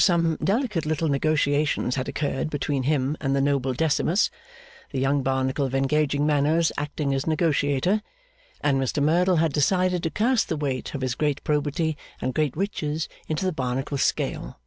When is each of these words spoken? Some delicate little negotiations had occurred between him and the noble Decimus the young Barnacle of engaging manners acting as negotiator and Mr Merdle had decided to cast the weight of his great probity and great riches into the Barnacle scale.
Some 0.00 0.38
delicate 0.42 0.84
little 0.86 1.06
negotiations 1.06 1.94
had 1.94 2.08
occurred 2.08 2.50
between 2.50 2.82
him 2.82 3.16
and 3.20 3.36
the 3.36 3.40
noble 3.40 3.74
Decimus 3.74 4.28
the 4.90 4.98
young 4.98 5.22
Barnacle 5.22 5.64
of 5.64 5.72
engaging 5.72 6.26
manners 6.26 6.72
acting 6.76 7.14
as 7.14 7.28
negotiator 7.28 8.02
and 8.60 8.80
Mr 8.82 9.00
Merdle 9.00 9.36
had 9.36 9.52
decided 9.52 10.02
to 10.02 10.10
cast 10.10 10.48
the 10.48 10.56
weight 10.56 10.96
of 10.96 11.00
his 11.00 11.14
great 11.14 11.44
probity 11.44 11.96
and 12.20 12.34
great 12.34 12.56
riches 12.56 13.08
into 13.28 13.44
the 13.44 13.52
Barnacle 13.52 13.98
scale. 13.98 14.58